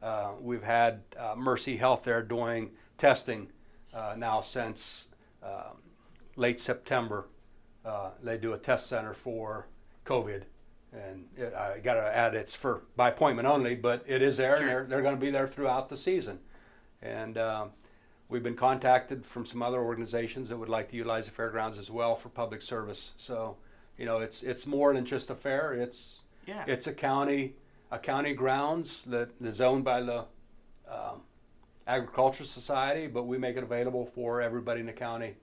Uh, 0.01 0.31
we've 0.39 0.63
had 0.63 1.01
uh, 1.19 1.35
Mercy 1.35 1.75
Health 1.75 2.03
there 2.03 2.21
doing 2.23 2.71
testing 2.97 3.49
uh, 3.93 4.15
now 4.17 4.39
since 4.39 5.07
um, 5.43 5.81
late 6.37 6.59
September. 6.59 7.27
Uh, 7.83 8.11
they 8.23 8.37
do 8.37 8.53
a 8.53 8.57
test 8.57 8.87
center 8.87 9.13
for 9.13 9.67
COVID, 10.05 10.43
and 10.93 11.25
it, 11.35 11.53
I 11.53 11.79
got 11.79 11.95
to 11.95 12.15
add 12.15 12.35
it's 12.35 12.55
for 12.55 12.83
by 12.95 13.09
appointment 13.09 13.47
only, 13.47 13.75
but 13.75 14.03
it 14.07 14.21
is 14.21 14.37
there, 14.37 14.57
Sure. 14.57 14.61
and 14.61 14.69
they're, 14.69 14.85
they're 14.85 15.01
going 15.01 15.15
to 15.15 15.21
be 15.21 15.31
there 15.31 15.47
throughout 15.47 15.89
the 15.89 15.97
season. 15.97 16.39
And 17.01 17.37
um, 17.37 17.69
we've 18.29 18.43
been 18.43 18.55
contacted 18.55 19.25
from 19.25 19.45
some 19.45 19.61
other 19.61 19.79
organizations 19.81 20.49
that 20.49 20.57
would 20.57 20.69
like 20.69 20.89
to 20.89 20.95
utilize 20.95 21.25
the 21.25 21.31
fairgrounds 21.31 21.77
as 21.77 21.91
well 21.91 22.15
for 22.15 22.29
public 22.29 22.61
service. 22.61 23.13
So, 23.17 23.57
you 23.97 24.05
know, 24.05 24.19
it's 24.19 24.43
it's 24.43 24.65
more 24.65 24.93
than 24.93 25.05
just 25.05 25.29
a 25.29 25.35
fair. 25.35 25.73
It's 25.73 26.21
Yeah. 26.45 26.63
it's 26.67 26.87
a 26.87 26.93
county 26.93 27.55
a 27.91 27.97
county 27.99 28.33
grounds 28.33 29.03
that 29.03 29.29
is 29.41 29.61
owned 29.61 29.83
by 29.85 30.01
the 30.01 30.25
um, 30.89 31.21
agricultural 31.87 32.45
society, 32.47 33.07
but 33.07 33.23
we 33.23 33.37
make 33.37 33.55
it 33.55 33.63
available 33.63 34.05
for 34.05 34.41
everybody 34.41 34.81
in 34.81 34.85
the 34.85 34.93
county. 34.93 35.35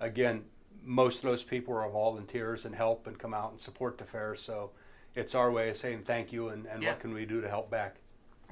Again, 0.00 0.44
most 0.82 1.18
of 1.18 1.30
those 1.30 1.44
people 1.44 1.74
are 1.76 1.88
volunteers 1.88 2.64
and 2.64 2.74
help 2.74 3.06
and 3.06 3.16
come 3.18 3.32
out 3.32 3.50
and 3.52 3.60
support 3.60 3.96
the 3.96 4.04
fair. 4.04 4.34
So 4.34 4.72
it's 5.14 5.34
our 5.36 5.50
way 5.52 5.68
of 5.70 5.76
saying 5.76 6.02
thank 6.04 6.32
you 6.32 6.48
and, 6.48 6.66
and 6.66 6.82
Yeah. 6.82 6.90
what 6.90 7.00
can 7.00 7.14
we 7.14 7.24
do 7.24 7.40
to 7.40 7.48
help 7.48 7.70
back. 7.70 7.96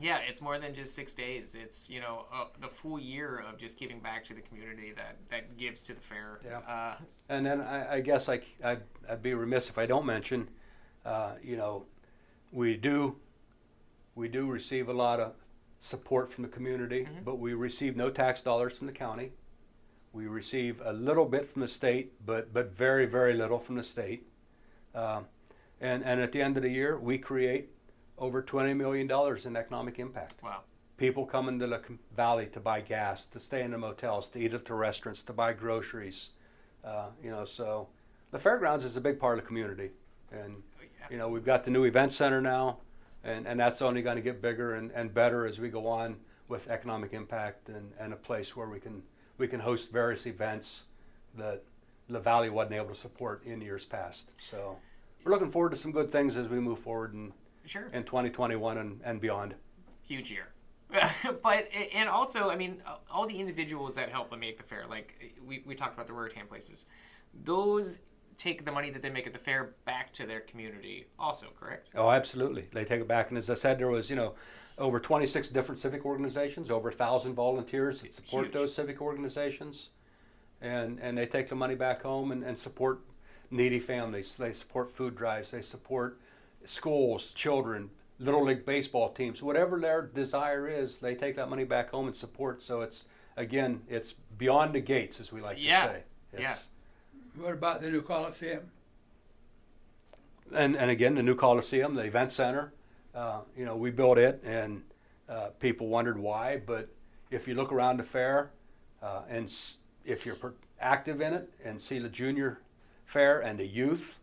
Yeah, 0.02 0.18
it's 0.28 0.42
more 0.42 0.59
than 0.59 0.75
just 0.75 0.94
six 0.94 1.14
days. 1.14 1.54
It's 1.54 1.88
you 1.88 2.00
know 2.00 2.26
uh, 2.32 2.47
the 2.61 2.68
full 2.68 2.99
year 2.99 3.44
of 3.49 3.56
just 3.56 3.78
giving 3.78 4.00
back 4.00 4.25
to 4.25 4.35
the 4.35 4.40
community 4.40 4.92
that 4.97 5.16
that 5.30 5.56
gives 5.56 5.80
to 5.82 5.94
the 5.94 6.00
fair. 6.00 6.40
Yeah. 6.44 6.59
Uh, 6.59 6.97
And 7.28 7.47
then 7.47 7.61
I, 7.61 7.94
I 7.94 8.00
guess 8.00 8.28
I, 8.28 8.40
I'd, 8.64 8.82
I'd 9.09 9.23
be 9.23 9.35
remiss 9.35 9.71
if 9.71 9.78
I 9.78 9.87
don't 9.87 10.04
mention, 10.04 10.49
uh, 11.06 11.35
you 11.42 11.56
know, 11.56 11.87
we 12.50 12.76
do, 12.76 13.16
we 14.14 14.28
do 14.28 14.47
receive 14.50 14.88
a 14.88 14.92
lot 14.92 15.21
of 15.21 15.32
support 15.78 16.30
from 16.30 16.42
the 16.42 16.49
community, 16.50 17.04
Mhm. 17.04 17.25
but 17.25 17.38
we 17.38 17.54
receive 17.54 17.97
no 17.97 18.11
tax 18.11 18.42
dollars 18.42 18.76
from 18.76 18.87
the 18.88 18.92
county. 18.92 19.32
We 20.12 20.26
receive 20.26 20.82
a 20.85 20.92
little 20.92 21.25
bit 21.25 21.47
from 21.47 21.62
the 21.62 21.68
state, 21.68 22.12
but 22.26 22.52
but 22.52 22.76
very 22.76 23.06
very 23.06 23.35
little 23.35 23.59
from 23.59 23.76
the 23.76 23.82
state. 23.85 24.26
Um, 24.94 25.26
and 25.80 26.04
and 26.04 26.21
at 26.21 26.32
the 26.32 26.42
end 26.42 26.56
of 26.56 26.62
the 26.64 26.71
year, 26.71 26.99
we 26.99 27.18
create 27.18 27.71
over 28.19 28.42
twenty 28.42 28.75
million 28.75 29.07
dollars 29.07 29.47
in 29.47 29.57
economic 29.57 29.99
impact 29.99 30.42
wow. 30.42 30.61
people 30.97 31.25
come 31.26 31.49
into 31.49 31.66
the 31.66 31.81
valley 32.16 32.47
to 32.47 32.61
buy 32.61 32.81
gas, 32.81 33.26
to 33.26 33.40
stay 33.40 33.62
in 33.62 33.71
the 33.71 33.78
motels, 33.78 34.28
to 34.28 34.38
eat 34.38 34.54
at 34.54 34.64
the 34.64 34.75
restaurants, 34.75 35.23
to 35.23 35.33
buy 35.33 35.52
groceries. 35.52 36.31
Uh, 36.85 37.07
you 37.23 37.31
know, 37.31 37.45
so 37.45 37.88
the 38.31 38.38
fairgrounds 38.38 38.85
is 38.85 38.97
a 38.97 39.00
big 39.00 39.19
part 39.19 39.38
of 39.38 39.45
the 39.45 39.47
community, 39.47 39.90
and 40.33 40.57
you 41.11 41.16
know 41.16 41.28
we've 41.28 41.45
got 41.45 41.64
the 41.64 41.71
new 41.71 41.85
event 41.85 42.12
center 42.12 42.40
now, 42.40 42.78
and, 43.25 43.47
and 43.47 43.59
that's 43.59 43.83
only 43.83 44.02
going 44.02 44.16
to 44.16 44.23
get 44.23 44.42
bigger 44.42 44.75
and, 44.75 44.90
and 44.92 45.12
better 45.14 45.47
as 45.47 45.61
we 45.61 45.69
go 45.69 45.87
on 45.87 46.16
with 46.49 46.69
economic 46.69 47.12
impact 47.12 47.69
and, 47.69 47.92
and 47.99 48.12
a 48.12 48.16
place 48.16 48.57
where 48.57 48.69
we 48.69 48.78
can 48.78 49.02
we 49.38 49.49
can 49.49 49.61
host 49.61 49.90
various 49.90 50.26
events 50.26 50.85
that 51.37 51.62
the 52.09 52.21
valley 52.21 52.50
wasn't 52.50 52.75
able 52.75 52.88
to 52.88 52.95
support 52.95 53.45
in 53.45 53.61
years 53.61 53.85
past. 53.85 54.31
So 54.38 54.76
we're 55.25 55.33
looking 55.33 55.50
forward 55.50 55.71
to 55.71 55.76
some 55.76 55.92
good 55.92 56.11
things 56.11 56.37
as 56.37 56.49
we 56.49 56.61
move 56.61 56.78
forward 56.78 57.14
in, 57.14 57.33
Sure. 57.66 57.88
in 57.92 58.04
2021 58.04 58.78
and, 58.78 59.00
and 59.04 59.21
beyond. 59.21 59.54
huge 60.02 60.31
year. 60.31 60.49
but 61.42 61.69
and 61.95 62.09
also, 62.09 62.50
I 62.50 62.57
mean, 62.57 62.83
all 63.11 63.26
the 63.26 63.38
individuals 63.38 63.95
that 63.95 64.11
help 64.11 64.37
make 64.38 64.59
the 64.59 64.62
fair, 64.62 64.85
like 64.88 65.35
we, 65.47 65.62
we 65.66 65.75
talked 65.75 65.95
about 65.95 66.07
the 66.07 66.12
Ruritan 66.12 66.49
places, 66.49 66.85
those 67.45 67.99
take 68.37 68.64
the 68.64 68.73
money 68.73 68.90
that 68.90 69.02
they 69.02 69.11
make 69.11 69.26
at 69.26 69.33
the 69.33 69.38
fair 69.38 69.75
back 69.85 70.12
to 70.14 70.26
their 70.26 70.40
community. 70.40 71.07
Also, 71.19 71.47
correct? 71.59 71.88
Oh, 71.95 72.11
absolutely. 72.11 72.69
They 72.73 72.85
take 72.85 73.00
it 73.00 73.09
back, 73.09 73.28
and 73.28 73.38
as 73.38 73.49
I 73.49 73.54
said, 73.54 73.78
there 73.78 73.88
was 73.88 74.11
you 74.11 74.16
know 74.16 74.35
over 74.78 74.99
26 74.99 75.49
different 75.50 75.78
civic 75.78 76.04
organizations, 76.04 76.71
over 76.71 76.88
a 76.88 76.92
thousand 76.92 77.35
volunteers 77.35 78.02
that 78.02 78.12
support 78.12 78.47
Huge. 78.47 78.54
those 78.54 78.75
civic 78.75 79.00
organizations, 79.00 79.90
and 80.61 80.99
and 81.00 81.16
they 81.16 81.26
take 81.26 81.49
the 81.49 81.54
money 81.54 81.75
back 81.75 82.02
home 82.02 82.33
and, 82.33 82.42
and 82.42 82.57
support 82.57 83.00
needy 83.50 83.78
families. 83.78 84.37
They 84.37 84.52
support 84.52 84.90
food 84.90 85.14
drives. 85.14 85.50
They 85.50 85.62
support 85.62 86.21
schools, 86.64 87.33
children, 87.33 87.90
little 88.19 88.45
league 88.45 88.64
baseball 88.64 89.11
teams, 89.11 89.42
whatever 89.42 89.81
their 89.81 90.02
desire 90.02 90.69
is. 90.69 90.99
They 90.99 91.14
take 91.14 91.35
that 91.37 91.49
money 91.50 91.64
back 91.64 91.90
home 91.90 92.07
and 92.07 92.14
support. 92.16 92.62
So 92.62 92.83
it's 92.83 93.04
again, 93.37 93.81
it's 93.88 94.12
beyond 94.38 94.75
the 94.75 94.81
gates, 94.81 95.21
as 95.21 95.33
we 95.33 95.40
like 95.40 95.57
Yeah. 95.59 95.87
to 95.87 95.92
say. 95.92 96.02
Yeah. 96.38 96.52
It's, 96.52 96.66
What 97.37 97.52
about 97.52 97.81
the 97.81 97.90
new 97.90 98.02
Coliseum? 98.02 98.71
and 100.54 100.76
and 100.76 100.90
again 100.90 101.14
the 101.14 101.23
new 101.23 101.35
Coliseum, 101.35 101.95
the 101.95 102.02
event 102.04 102.31
center. 102.31 102.73
Uh, 103.14 103.40
you 103.57 103.64
know, 103.64 103.76
we 103.76 103.90
built 103.90 104.19
it, 104.19 104.42
and 104.45 104.83
uh, 105.28 105.49
people 105.61 105.88
wondered 105.88 106.19
why. 106.19 106.57
But 106.64 106.88
if 107.31 107.47
you 107.47 107.54
look 107.54 107.71
around 107.73 107.99
the 107.99 108.02
fair, 108.04 108.50
uh, 109.02 109.23
and 109.28 109.45
s- 109.45 109.76
if 110.04 110.25
you're 110.25 110.35
per- 110.35 110.54
active 110.81 111.21
in 111.21 111.35
it, 111.35 111.50
and 111.64 111.78
see 111.81 111.99
the 111.99 112.09
junior 112.09 112.61
fair 113.04 113.40
and 113.40 113.59
the 113.59 113.66
youth, 113.66 114.19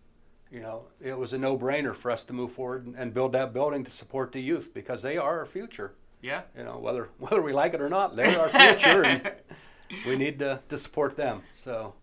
you 0.52 0.62
know, 0.62 0.84
it 1.00 1.18
was 1.18 1.34
a 1.34 1.38
no-brainer 1.38 1.94
for 1.96 2.10
us 2.10 2.24
to 2.26 2.34
move 2.34 2.52
forward 2.52 2.86
and, 2.86 2.96
and 2.96 3.14
build 3.14 3.34
that 3.34 3.54
building 3.54 3.84
to 3.84 3.92
support 3.92 4.32
the 4.32 4.42
youth 4.42 4.74
because 4.74 5.02
they 5.02 5.18
are 5.18 5.40
our 5.40 5.46
future. 5.46 5.94
Yeah. 6.22 6.42
You 6.58 6.64
know, 6.64 6.80
whether 6.80 7.10
whether 7.20 7.42
we 7.42 7.54
like 7.54 7.74
it 7.74 7.82
or 7.82 7.90
not, 7.90 8.16
they're 8.16 8.40
our 8.40 8.50
future, 8.50 9.04
and 9.04 9.32
we 10.08 10.16
need 10.16 10.40
to, 10.40 10.60
to 10.70 10.78
support 10.78 11.16
them. 11.16 11.42
So. 11.56 11.94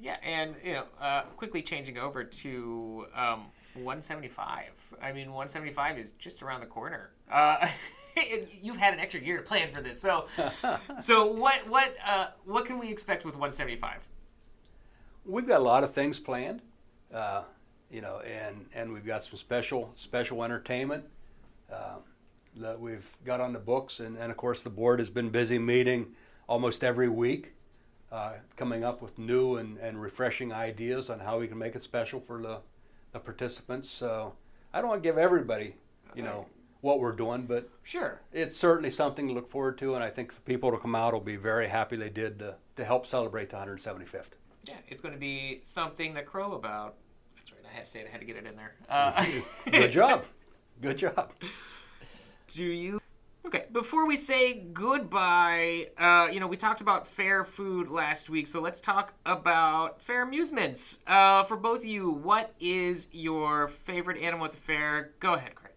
Yeah, 0.00 0.16
and 0.22 0.54
you 0.64 0.74
know, 0.74 0.84
uh, 1.00 1.22
quickly 1.36 1.60
changing 1.60 1.98
over 1.98 2.22
to 2.22 3.06
um, 3.16 3.46
175. 3.74 4.70
I 5.02 5.10
mean, 5.10 5.26
175 5.26 5.98
is 5.98 6.12
just 6.12 6.40
around 6.40 6.60
the 6.60 6.66
corner. 6.66 7.10
Uh, 7.28 7.68
you've 8.62 8.76
had 8.76 8.94
an 8.94 9.00
extra 9.00 9.20
year 9.20 9.38
to 9.38 9.42
plan 9.42 9.72
for 9.74 9.80
this, 9.80 10.00
so 10.00 10.26
so 11.02 11.26
what 11.26 11.68
what 11.68 11.96
uh, 12.06 12.28
what 12.44 12.64
can 12.64 12.78
we 12.78 12.88
expect 12.88 13.24
with 13.24 13.34
175? 13.34 14.06
We've 15.24 15.48
got 15.48 15.58
a 15.60 15.64
lot 15.64 15.82
of 15.82 15.90
things 15.90 16.20
planned, 16.20 16.62
uh, 17.12 17.42
you 17.90 18.00
know, 18.00 18.20
and, 18.20 18.66
and 18.74 18.92
we've 18.92 19.06
got 19.06 19.22
some 19.24 19.36
special 19.36 19.90
special 19.94 20.44
entertainment 20.44 21.04
uh, 21.72 21.96
that 22.56 22.78
we've 22.78 23.10
got 23.24 23.40
on 23.40 23.52
the 23.52 23.58
books, 23.58 24.00
and, 24.00 24.16
and 24.18 24.30
of 24.30 24.36
course 24.36 24.62
the 24.62 24.70
board 24.70 24.98
has 24.98 25.10
been 25.10 25.30
busy 25.30 25.58
meeting 25.58 26.06
almost 26.48 26.82
every 26.82 27.08
week, 27.08 27.52
uh, 28.10 28.32
coming 28.56 28.84
up 28.84 29.02
with 29.02 29.18
new 29.18 29.56
and, 29.56 29.78
and 29.78 30.00
refreshing 30.00 30.52
ideas 30.52 31.10
on 31.10 31.18
how 31.20 31.38
we 31.38 31.46
can 31.46 31.58
make 31.58 31.74
it 31.76 31.82
special 31.82 32.20
for 32.20 32.40
the, 32.40 32.58
the 33.12 33.18
participants. 33.18 33.88
So 33.88 34.34
I 34.72 34.80
don't 34.80 34.88
want 34.88 35.02
to 35.02 35.08
give 35.08 35.18
everybody, 35.18 35.74
you 36.14 36.22
know, 36.22 36.46
what 36.80 37.00
we're 37.00 37.12
doing, 37.12 37.42
but 37.44 37.68
Sure. 37.82 38.20
it's 38.32 38.56
certainly 38.56 38.90
something 38.90 39.26
to 39.28 39.34
look 39.34 39.50
forward 39.50 39.78
to, 39.78 39.94
and 39.94 40.04
I 40.04 40.10
think 40.10 40.34
the 40.34 40.40
people 40.42 40.70
to 40.70 40.78
come 40.78 40.94
out 40.94 41.12
will 41.12 41.20
be 41.20 41.36
very 41.36 41.68
happy 41.68 41.96
they 41.96 42.08
did 42.08 42.38
to, 42.38 42.54
to 42.76 42.84
help 42.84 43.04
celebrate 43.04 43.50
the 43.50 43.56
175th. 43.56 44.28
Yeah, 44.64 44.74
it's 44.88 45.00
going 45.00 45.14
to 45.14 45.20
be 45.20 45.58
something 45.62 46.14
to 46.14 46.22
crow 46.22 46.52
about. 46.52 46.94
That's 47.68 47.74
right. 47.74 47.74
I 47.74 47.76
had 47.76 47.86
to 47.86 47.90
say 47.90 48.00
it. 48.00 48.06
I 48.08 48.10
had 48.10 48.20
to 48.20 48.26
get 48.26 48.36
it 48.36 48.46
in 48.46 48.56
there. 48.56 48.74
Uh, 48.88 49.26
Good 49.70 49.92
job. 49.92 50.24
Good 50.80 50.98
job. 50.98 51.32
Do 52.48 52.64
you? 52.64 53.00
Okay, 53.46 53.64
before 53.72 54.06
we 54.06 54.16
say 54.16 54.60
goodbye, 54.72 55.88
uh, 55.98 56.28
you 56.30 56.38
know, 56.38 56.46
we 56.46 56.56
talked 56.56 56.80
about 56.80 57.06
fair 57.06 57.44
food 57.44 57.88
last 57.88 58.28
week, 58.28 58.46
so 58.46 58.60
let's 58.60 58.80
talk 58.80 59.14
about 59.24 60.00
fair 60.02 60.22
amusements. 60.22 60.98
Uh, 61.06 61.44
for 61.44 61.56
both 61.56 61.78
of 61.78 61.84
you, 61.86 62.10
what 62.10 62.54
is 62.60 63.08
your 63.10 63.68
favorite 63.68 64.20
animal 64.22 64.44
at 64.44 64.52
the 64.52 64.58
fair? 64.58 65.12
Go 65.20 65.34
ahead, 65.34 65.54
Craig. 65.54 65.72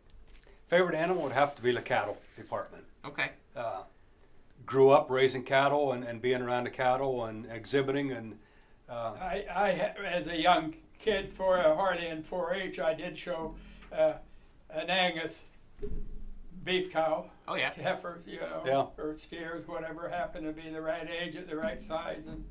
Favorite 0.70 0.96
animal 0.96 1.24
would 1.24 1.32
have 1.32 1.56
to 1.56 1.62
be 1.62 1.72
the 1.72 1.82
cattle 1.82 2.18
department. 2.36 2.84
Okay. 3.06 3.32
Uh, 3.56 3.84
grew 4.66 4.90
up 4.90 5.10
raising 5.10 5.44
cattle 5.44 5.94
and, 5.94 6.04
and 6.04 6.22
being 6.22 6.42
around 6.42 6.66
the 6.66 6.70
cattle 6.70 7.26
and 7.26 7.46
exhibiting 7.52 8.12
and 8.12 8.38
uh, 8.90 9.14
I, 9.22 9.46
I 9.56 9.72
as 10.06 10.28
a 10.28 10.36
young 10.36 10.76
kid 11.02 11.32
for 11.32 11.58
a 11.58 11.76
Hardy 11.76 12.08
and 12.08 12.24
4-H, 12.28 12.80
I 12.80 12.94
did 12.94 13.18
show 13.18 13.56
uh, 13.92 14.14
an 14.70 14.90
Angus 14.90 15.40
beef 16.64 16.92
cow, 16.92 17.26
Oh 17.48 17.56
yeah. 17.56 17.72
heifers, 17.74 18.24
you 18.28 18.40
know, 18.40 18.62
Yeah. 18.66 19.04
or 19.04 19.18
steers, 19.18 19.68
whatever 19.68 20.08
happened 20.08 20.46
to 20.46 20.52
be 20.54 20.70
the 20.70 20.82
right 20.82 21.08
age 21.10 21.36
at 21.36 21.48
the 21.50 21.56
right 21.56 21.84
size, 21.84 22.22
and 22.28 22.44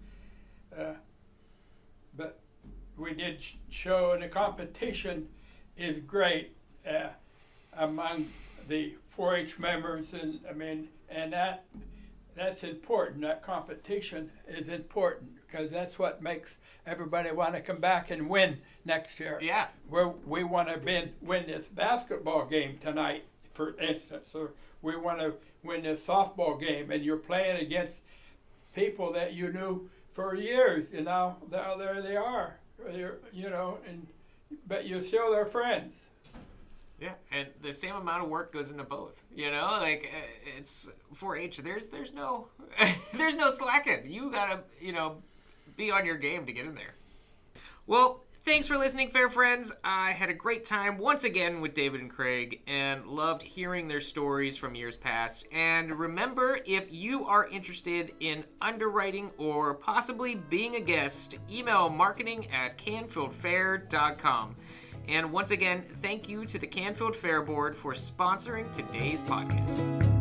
uh, 0.77 0.93
but 2.17 2.41
we 2.97 3.15
did 3.15 3.41
sh- 3.43 3.55
show, 3.71 4.13
and 4.13 4.23
the 4.23 4.29
competition 4.29 5.29
is 5.77 5.99
great 6.01 6.57
uh, 6.89 7.09
among 7.79 8.29
the 8.69 8.95
4-H 9.17 9.59
members, 9.59 10.07
and 10.13 10.41
I 10.49 10.53
mean, 10.53 10.89
and 11.09 11.33
that 11.33 11.65
that's 12.37 12.63
important. 12.65 13.21
That 13.23 13.43
competition 13.45 14.31
is 14.49 14.69
important 14.69 15.31
because 15.51 15.71
that's 15.71 15.99
what 15.99 16.23
makes 16.23 16.51
everybody 16.87 17.31
want 17.31 17.55
to 17.55 17.61
come 17.61 17.79
back 17.79 18.11
and 18.11 18.29
win 18.29 18.59
next 18.85 19.19
year. 19.21 19.39
Yeah. 19.43 19.69
Where 19.89 20.09
we 20.09 20.45
want 20.45 20.69
to 20.69 20.79
win, 20.85 21.11
win 21.21 21.47
this 21.47 21.67
basketball 21.67 22.47
game 22.47 22.79
tonight, 22.83 23.25
for 23.55 23.79
instance, 23.81 24.31
or 24.35 24.53
we 24.83 24.97
want 24.97 25.21
to 25.21 25.35
win 25.63 25.83
this 25.83 26.01
softball 26.01 26.59
game, 26.59 26.91
and 26.91 27.05
you're 27.05 27.17
playing 27.17 27.65
against 27.65 27.95
people 28.75 29.13
that 29.13 29.35
you 29.35 29.53
knew 29.53 29.89
for 30.15 30.35
years, 30.35 30.87
and 30.95 31.05
now 31.05 31.37
there 31.51 32.03
they 32.03 32.17
are. 32.17 32.57
You're, 32.93 33.19
you 33.33 33.51
know, 33.51 33.79
and 33.87 34.07
but 34.67 34.87
you're 34.87 35.03
still 35.03 35.31
their 35.31 35.47
friends. 35.47 35.95
Yeah, 37.01 37.13
and 37.33 37.49
the 37.63 37.73
same 37.73 37.95
amount 37.95 38.25
of 38.25 38.29
work 38.29 38.53
goes 38.53 38.71
into 38.71 38.85
both. 38.85 39.23
You 39.35 39.51
know, 39.51 39.79
like 39.81 40.11
uh, 40.15 40.59
it's 40.59 40.91
4-H. 41.19 41.59
There's 41.59 41.89
there's 41.89 42.13
no 42.13 42.49
there's 43.15 43.37
no 43.37 43.49
slacking. 43.49 44.03
You 44.07 44.31
gotta 44.31 44.61
you 44.81 44.93
know 44.93 45.23
be 45.77 45.91
on 45.91 46.07
your 46.07 46.17
game 46.17 46.47
to 46.47 46.53
get 46.53 46.67
in 46.67 46.75
there. 46.75 46.95
Well, 47.87 48.25
Thanks 48.43 48.67
for 48.67 48.79
listening, 48.79 49.11
fair 49.11 49.29
friends. 49.29 49.71
I 49.85 50.13
had 50.13 50.31
a 50.31 50.35
great 50.35 50.65
time 50.65 50.97
once 50.97 51.25
again 51.25 51.61
with 51.61 51.75
David 51.75 52.01
and 52.01 52.11
Craig 52.11 52.63
and 52.67 53.07
loved 53.07 53.43
hearing 53.43 53.87
their 53.87 54.01
stories 54.01 54.57
from 54.57 54.75
years 54.75 54.97
past. 54.97 55.47
And 55.53 55.99
remember, 55.99 56.59
if 56.65 56.91
you 56.91 57.27
are 57.27 57.49
interested 57.49 58.13
in 58.21 58.45
underwriting 58.63 59.31
or 59.37 59.75
possibly 59.75 60.37
being 60.37 60.77
a 60.77 60.81
guest, 60.81 61.37
email 61.51 61.91
marketing 61.91 62.51
at 62.51 62.79
canfieldfair.com. 62.79 64.57
And 65.07 65.31
once 65.31 65.51
again, 65.51 65.85
thank 66.01 66.27
you 66.29 66.47
to 66.47 66.59
the 66.59 66.67
Canfield 66.67 67.15
Fair 67.15 67.43
Board 67.43 67.77
for 67.77 67.93
sponsoring 67.93 68.73
today's 68.73 69.23
podcast. 69.23 70.20